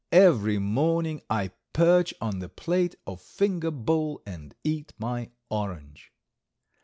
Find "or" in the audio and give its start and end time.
3.05-3.19